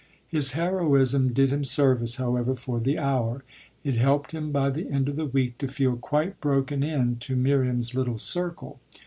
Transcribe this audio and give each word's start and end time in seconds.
His 0.27 0.53
heroism 0.53 1.31
did 1.31 1.51
him 1.51 1.63
service, 1.63 2.15
however, 2.15 2.55
for 2.55 2.79
the 2.79 2.97
hour; 2.97 3.43
it 3.83 3.93
helped 3.97 4.31
him 4.31 4.51
by 4.51 4.71
the 4.71 4.89
end 4.89 5.07
of 5.07 5.15
the 5.15 5.27
week 5.27 5.59
to 5.59 5.67
feel 5.67 5.95
quite 5.95 6.41
broken 6.41 6.81
in 6.81 7.17
to 7.17 7.35
Miriam's 7.35 7.93
little 7.93 8.17
circle. 8.17 8.79